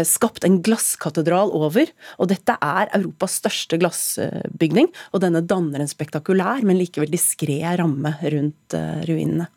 skapt 0.03 0.43
en 0.43 0.59
glasskatedral 0.65 1.53
over. 1.55 1.91
Og 2.19 2.29
dette 2.31 2.57
er 2.59 2.91
Europas 2.97 3.39
største 3.39 3.79
glassbygning, 3.79 4.89
og 5.13 5.23
denne 5.23 5.43
danner 5.45 5.83
en 5.83 5.91
spektakulær, 5.91 6.65
men 6.67 6.79
likevel 6.81 7.13
diskré 7.13 7.61
ramme 7.79 8.15
rundt 8.21 8.75
eh, 8.75 9.05
ruinene. 9.07 9.47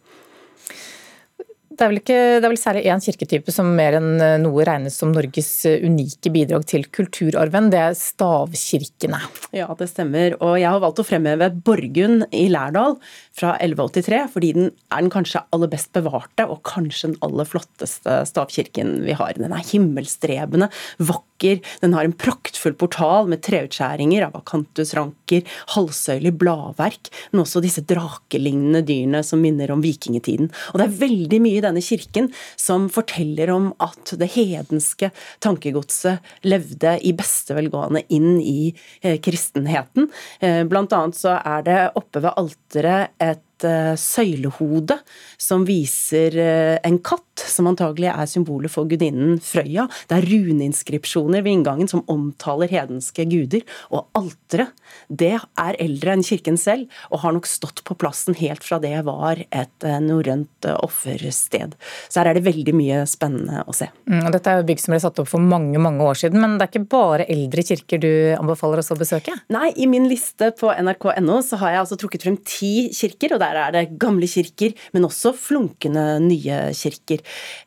Det 1.79 1.87
er, 1.87 1.93
ikke, 1.95 2.15
det 2.41 2.43
er 2.43 2.51
vel 2.51 2.59
særlig 2.59 2.81
én 2.91 3.03
kirketype 3.05 3.53
som 3.55 3.69
mer 3.79 3.95
enn 4.01 4.19
eh, 4.19 4.33
noe 4.43 4.65
regnes 4.67 4.97
som 4.99 5.13
Norges 5.15 5.51
eh, 5.71 5.85
unike 5.87 6.33
bidrag 6.35 6.65
til 6.67 6.89
kulturarven. 6.91 7.69
Det 7.71 7.79
er 7.79 7.95
stavkirkene. 7.95 9.21
Ja, 9.55 9.69
det 9.79 9.87
stemmer. 9.93 10.35
Og 10.43 10.57
jeg 10.59 10.67
har 10.67 10.83
valgt 10.83 10.99
å 10.99 11.07
fremheve 11.07 11.53
Borgund 11.55 12.27
i 12.35 12.49
Lærdal 12.51 12.97
fra 13.39 13.53
1183, 13.63 14.19
fordi 14.33 14.51
den 14.57 14.73
er 14.91 15.05
den 15.05 15.13
kanskje 15.15 15.45
aller 15.55 15.71
best 15.71 15.93
bevarte 15.95 16.49
og 16.51 16.65
kanskje 16.67 17.13
den 17.13 17.21
aller 17.23 17.47
flotteste 17.47 18.25
stavkirken 18.27 18.97
vi 19.07 19.15
har. 19.15 19.39
Den 19.39 19.55
er 19.55 19.63
himmelstrebende, 19.71 20.73
vakker, 20.99 21.63
den 21.85 21.95
har 21.95 22.11
en 22.11 22.19
praktfull 22.19 22.58
portal 22.79 23.29
med 23.31 23.43
treutskjæringer 23.47 24.27
av 24.29 24.37
akantusranker, 24.41 25.45
halvsøylig 25.75 26.35
bladverk, 26.41 27.11
men 27.33 27.43
også 27.45 27.63
disse 27.65 27.85
drakelignende 27.89 28.83
dyrene 28.87 29.23
som 29.27 29.43
minner 29.43 29.73
om 29.75 29.83
vikingtiden. 29.85 30.51
Og 30.73 30.81
det 30.81 30.87
er 30.87 31.01
veldig 31.03 31.41
mye 31.45 31.61
i 31.61 31.65
denne 31.65 31.85
kirken 31.85 32.31
som 32.59 32.89
forteller 32.93 33.53
om 33.55 33.73
at 33.85 34.15
det 34.21 34.31
hedenske 34.37 35.11
tankegodset 35.45 36.25
levde 36.49 36.97
i 37.07 37.15
beste 37.17 37.57
velgående 37.59 38.05
inn 38.15 38.39
i 38.43 38.73
eh, 39.03 39.19
kristenheten. 39.23 40.11
Eh, 40.41 40.63
blant 40.69 40.95
annet 40.97 41.19
så 41.19 41.39
er 41.41 41.67
det 41.67 41.81
oppe 41.99 42.23
ved 42.25 42.35
alteret 42.37 43.15
et 43.23 43.45
Eh, 43.67 43.95
søylehode 43.99 45.01
som 45.39 45.65
viser 45.67 46.35
eh, 46.39 46.77
en 46.87 46.99
katt, 47.03 47.25
som 47.39 47.67
antagelig 47.71 48.09
er 48.11 48.27
symbolet 48.31 48.71
for 48.71 48.87
gudinnen 48.91 49.39
Frøya. 49.43 49.87
Det 50.11 50.17
er 50.17 50.27
runeinskripsjoner 50.27 51.43
ved 51.43 51.57
inngangen 51.57 51.91
som 51.91 52.05
omtaler 52.11 52.71
hedenske 52.71 53.27
guder. 53.31 53.65
Og 53.95 54.07
alteret, 54.19 54.75
det 55.11 55.33
er 55.39 55.79
eldre 55.83 56.15
enn 56.15 56.25
kirken 56.27 56.59
selv, 56.59 56.87
og 57.11 57.23
har 57.25 57.35
nok 57.35 57.49
stått 57.51 57.83
på 57.87 57.97
plassen 57.99 58.37
helt 58.39 58.63
fra 58.67 58.79
det 58.83 58.95
var 59.07 59.43
et 59.49 59.87
eh, 59.87 59.99
norrønt 60.03 60.69
offersted. 60.77 61.75
Så 62.07 62.23
her 62.23 62.31
er 62.31 62.39
det 62.39 62.47
veldig 62.47 62.75
mye 62.79 63.03
spennende 63.11 63.65
å 63.67 63.75
se. 63.75 63.91
Mm, 64.11 64.31
dette 64.35 64.55
er 64.55 64.63
jo 64.63 64.69
bygg 64.71 64.85
som 64.85 64.95
ble 64.95 65.03
satt 65.03 65.23
opp 65.23 65.31
for 65.33 65.43
mange 65.43 65.83
mange 65.83 66.07
år 66.07 66.23
siden, 66.23 66.43
men 66.43 66.59
det 66.59 66.69
er 66.69 66.73
ikke 66.75 66.93
bare 66.95 67.27
eldre 67.31 67.67
kirker 67.73 68.03
du 68.03 68.11
anbefaler 68.39 68.83
oss 68.85 68.95
å 68.95 68.99
besøke? 68.99 69.35
Nei, 69.55 69.73
i 69.75 69.91
min 69.91 70.07
liste 70.11 70.53
på 70.59 70.71
nrk.no 70.75 71.43
så 71.47 71.59
har 71.63 71.75
jeg 71.75 71.85
altså 71.85 71.99
trukket 71.99 72.27
frem 72.27 72.39
ti 72.47 72.91
kirker. 72.95 73.35
og 73.35 73.43
det 73.43 73.48
der 73.49 73.61
er 73.67 73.75
det 73.75 73.99
gamle 74.01 74.29
kirker, 74.29 74.75
men 74.95 75.07
også 75.09 75.33
flunkende 75.37 76.05
nye 76.25 76.59
kirker. 76.77 77.23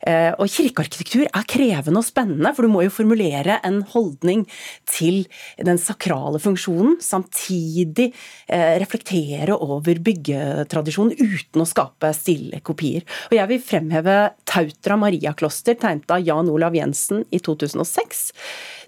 Eh, 0.06 0.30
og 0.38 0.50
kirkearkitektur 0.50 1.26
er 1.26 1.48
krevende 1.48 2.02
og 2.02 2.06
spennende, 2.06 2.52
for 2.54 2.66
du 2.66 2.72
må 2.72 2.84
jo 2.86 2.94
formulere 2.94 3.58
en 3.66 3.82
holdning 3.92 4.44
til 4.90 5.24
den 5.58 5.80
sakrale 5.80 6.40
funksjonen, 6.42 6.98
samtidig 7.02 8.10
eh, 8.48 8.76
reflektere 8.82 9.56
over 9.56 10.00
byggetradisjonen 10.04 11.16
uten 11.18 11.64
å 11.64 11.68
skape 11.68 12.12
stille 12.16 12.62
kopier. 12.64 13.06
Og 13.30 13.38
jeg 13.38 13.50
vil 13.50 13.64
fremheve 13.64 14.18
Tautra 14.48 14.98
Maria 15.00 15.34
Kloster, 15.36 15.76
tegnet 15.78 16.10
av 16.12 16.22
Jan 16.24 16.50
Olav 16.52 16.76
Jensen 16.76 17.26
i 17.32 17.40
2006. 17.42 18.30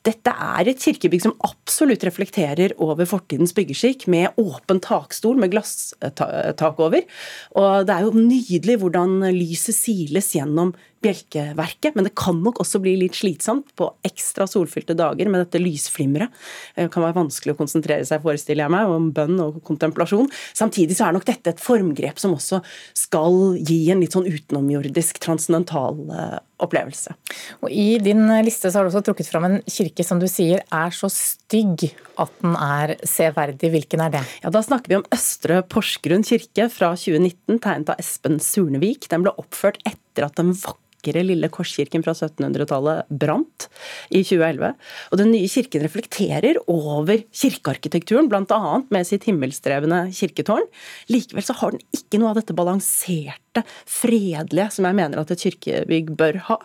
Dette 0.04 0.32
er 0.32 0.68
et 0.68 0.80
kirkebygg 0.80 1.22
som 1.24 1.36
absolutt 1.46 2.04
reflekterer 2.04 2.74
over 2.82 3.08
fortidens 3.08 3.54
byggeskikk, 3.56 4.06
med 4.12 4.36
åpen 4.40 4.82
takstol 4.84 5.38
med 5.40 5.54
glasstak 5.54 6.82
over. 6.82 7.06
Og 7.56 7.86
det 7.88 7.94
er 7.94 8.04
jo 8.04 8.12
nydelig 8.18 8.78
hvordan 8.82 9.22
lyset 9.32 9.78
siles 9.78 10.34
gjennom 10.36 10.74
bjelkeverket, 11.04 11.94
men 11.94 12.08
det 12.08 12.14
kan 12.18 12.40
nok 12.44 12.60
også 12.62 12.80
bli 12.82 12.96
litt 13.02 13.18
slitsomt 13.18 13.70
på 13.78 13.90
ekstra 14.06 14.46
solfylte 14.50 14.96
dager 14.98 15.30
med 15.30 15.44
dette 15.44 15.60
lysflimret. 15.62 16.32
Det 16.76 16.88
kan 16.94 17.04
være 17.06 17.18
vanskelig 17.18 17.54
å 17.54 17.60
konsentrere 17.60 18.06
seg, 18.08 18.22
forestiller 18.24 18.66
jeg 18.66 18.74
meg, 18.74 18.90
om 18.90 19.10
bønn 19.14 19.36
og 19.44 19.60
kontemplasjon. 19.66 20.30
Samtidig 20.56 20.98
så 20.98 21.08
er 21.08 21.18
nok 21.18 21.28
dette 21.28 21.54
et 21.54 21.62
formgrep 21.62 22.20
som 22.20 22.36
også 22.36 22.62
skal 22.96 23.58
gi 23.60 23.82
en 23.92 24.02
litt 24.02 24.16
sånn 24.16 24.28
utenomjordisk, 24.28 25.20
transcendental 25.24 26.00
eh, 26.10 26.40
opplevelse. 26.62 27.14
Og 27.64 27.72
I 27.72 27.98
din 28.02 28.26
liste 28.46 28.70
så 28.70 28.80
har 28.80 28.86
du 28.86 28.92
også 28.92 29.04
trukket 29.08 29.30
fram 29.30 29.48
en 29.48 29.58
kirke 29.70 30.06
som 30.06 30.20
du 30.22 30.28
sier 30.30 30.62
er 30.64 30.94
så 30.94 31.10
stygg 31.12 31.88
at 32.20 32.32
den 32.42 32.54
er 32.58 32.94
severdig. 33.08 33.72
Hvilken 33.74 34.04
er 34.04 34.14
det? 34.14 34.22
Ja, 34.44 34.52
Da 34.54 34.62
snakker 34.62 34.92
vi 34.92 35.00
om 35.00 35.08
Østre 35.14 35.62
Porsgrunn 35.66 36.26
kirke 36.26 36.68
fra 36.72 36.94
2019, 36.98 37.58
tegnet 37.58 37.92
av 37.92 38.00
Espen 38.02 38.40
Surnevik. 38.42 39.08
Den 39.10 39.26
ble 39.26 39.34
oppført 39.40 39.80
etter 39.88 40.28
at 40.28 40.38
den 40.40 40.54
vakre 40.54 40.80
vakre 41.04 41.24
lille 41.24 41.48
korskirken 41.52 42.02
fra 42.04 42.14
1700-tallet 42.14 43.08
brant 43.08 43.68
i 44.10 44.22
2011. 44.24 44.72
Og 45.12 45.20
den 45.20 45.32
nye 45.32 45.48
kirken 45.48 45.84
reflekterer 45.84 46.58
over 46.70 47.22
kirkearkitekturen, 47.32 48.28
bl.a. 48.28 48.80
med 48.90 49.06
sitt 49.06 49.24
himmelstrevende 49.28 50.10
kirketårn. 50.14 50.66
Likevel 51.12 51.44
så 51.44 51.56
har 51.60 51.74
den 51.74 51.84
ikke 51.94 52.20
noe 52.20 52.32
av 52.32 52.40
dette 52.40 52.56
balanserte, 52.56 53.64
fredelige 53.86 54.70
som 54.74 54.88
jeg 54.88 54.98
mener 54.98 55.20
at 55.20 55.30
et 55.34 55.44
kirkebygg 55.44 56.14
bør 56.16 56.40
ha. 56.48 56.58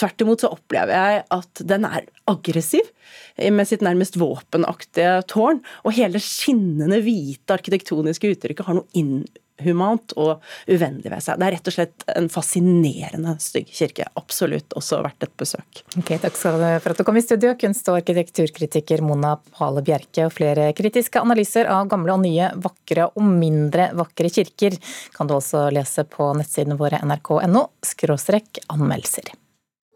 Tvert 0.00 0.24
imot 0.24 0.42
så 0.42 0.52
opplever 0.52 0.96
jeg 0.96 1.24
at 1.36 1.64
den 1.68 1.86
er 1.88 2.08
aggressiv 2.30 2.88
med 3.36 3.68
sitt 3.68 3.84
nærmest 3.84 4.18
våpenaktige 4.20 5.20
tårn, 5.30 5.62
og 5.84 5.96
hele 5.96 6.20
skinnende 6.22 7.00
hvite 7.04 7.56
arkitektoniske 7.56 8.34
uttrykket 8.34 8.68
har 8.68 8.78
noe 8.78 8.98
inn 8.98 9.22
humant 9.62 10.14
og 10.16 10.42
uvennlig 10.66 11.10
ved 11.10 11.24
seg. 11.24 11.38
Det 11.40 11.46
er 11.46 11.54
rett 11.56 11.70
og 11.70 11.76
slett 11.76 12.06
en 12.14 12.28
fascinerende 12.32 13.34
stygg 13.42 13.68
kirke. 13.72 14.06
Absolutt 14.18 14.76
også 14.78 15.02
verdt 15.04 15.26
et 15.26 15.34
besøk. 15.40 15.82
Ok, 15.98 16.14
Takk 16.22 16.38
skal 16.38 16.58
du 16.60 16.66
for 16.84 16.94
at 16.94 17.02
du 17.02 17.06
kom 17.08 17.18
i 17.20 17.24
studio, 17.24 17.52
kunst- 17.60 17.90
og 17.92 18.00
arkitekturkritiker 18.00 19.04
Mona 19.04 19.36
Pale 19.56 19.84
Bjerke. 19.84 20.26
Og 20.28 20.34
flere 20.36 20.70
kritiske 20.78 21.22
analyser 21.22 21.70
av 21.72 21.90
gamle 21.92 22.16
og 22.16 22.24
nye, 22.24 22.52
vakre 22.62 23.10
og 23.12 23.28
mindre 23.28 23.90
vakre 23.98 24.32
kirker 24.32 24.78
kan 25.16 25.28
du 25.28 25.36
også 25.36 25.68
lese 25.74 26.06
på 26.08 26.32
nettsidene 26.38 26.78
våre 26.80 27.02
nrk.no 27.04 27.68
anmeldelser. 28.72 29.32